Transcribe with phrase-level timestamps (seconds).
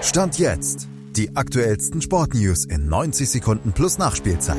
[0.00, 0.88] Stand jetzt.
[1.16, 4.56] Die aktuellsten Sportnews in 90 Sekunden plus Nachspielzeit.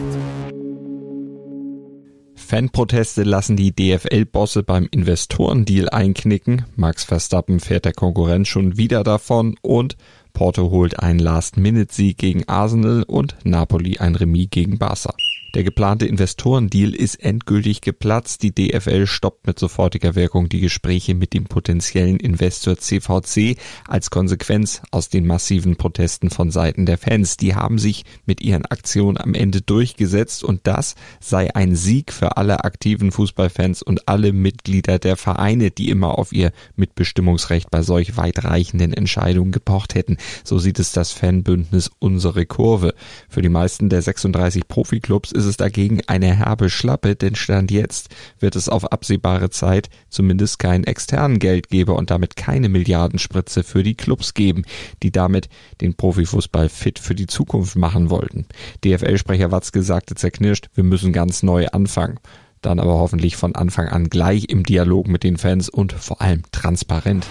[2.35, 6.65] Fanproteste lassen die DFL-Bosse beim Investorendeal einknicken.
[6.75, 9.95] Max Verstappen fährt der Konkurrenz schon wieder davon und
[10.33, 15.13] Porto holt einen Last-Minute-Sieg gegen Arsenal und Napoli ein Remis gegen Barca.
[15.55, 18.43] Der geplante Investorendeal ist endgültig geplatzt.
[18.43, 23.57] Die DFL stoppt mit sofortiger Wirkung die Gespräche mit dem potenziellen Investor CVC
[23.87, 27.37] als Konsequenz aus den massiven Protesten von Seiten der Fans.
[27.37, 32.37] Die haben sich mit ihren Aktionen am Ende durchgesetzt und das sei ein Sieg für
[32.37, 38.17] alle aktiven Fußballfans und alle Mitglieder der Vereine, die immer auf ihr Mitbestimmungsrecht bei solch
[38.17, 40.17] weitreichenden Entscheidungen gepocht hätten.
[40.43, 42.93] So sieht es das Fanbündnis Unsere Kurve.
[43.27, 48.09] Für die meisten der 36 Profiklubs ist es dagegen eine herbe Schlappe, denn Stand jetzt
[48.39, 53.95] wird es auf absehbare Zeit zumindest keinen externen Geldgeber und damit keine Milliardenspritze für die
[53.95, 54.63] Clubs geben,
[55.03, 55.49] die damit
[55.81, 58.45] den Profifußball fit für die Zukunft machen wollten.
[58.83, 62.19] DFL-Sprecher Watzke sagte zerknirscht, wir müssen ganz neu anfangen
[62.61, 66.43] dann aber hoffentlich von Anfang an gleich im Dialog mit den Fans und vor allem
[66.51, 67.25] transparent.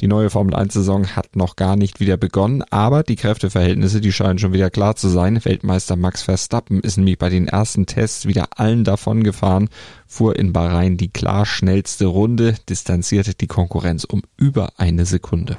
[0.00, 4.12] Die neue Formel 1 Saison hat noch gar nicht wieder begonnen, aber die Kräfteverhältnisse, die
[4.12, 5.44] scheinen schon wieder klar zu sein.
[5.44, 9.68] Weltmeister Max Verstappen ist nämlich bei den ersten Tests wieder allen davon gefahren,
[10.06, 15.58] fuhr in Bahrain die klar schnellste Runde, distanzierte die Konkurrenz um über eine Sekunde.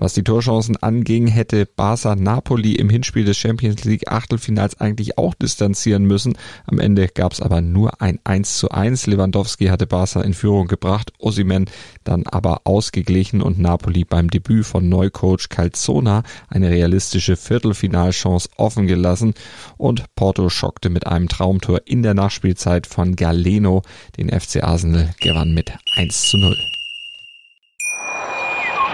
[0.00, 5.34] Was die Torchancen anging, hätte Barca Napoli im Hinspiel des Champions League Achtelfinals eigentlich auch
[5.34, 6.38] distanzieren müssen.
[6.64, 9.08] Am Ende gab es aber nur ein 1 zu 1.
[9.08, 11.66] Lewandowski hatte Barca in Führung gebracht, Osimen
[12.02, 19.34] dann aber ausgeglichen und Napoli beim Debüt von Neucoach Calzona eine realistische Viertelfinalchance offen gelassen
[19.76, 23.82] und Porto schockte mit einem Traumtor in der Nachspielzeit von Galeno.
[24.16, 26.56] Den FC Arsenal gewann mit 1 zu 0.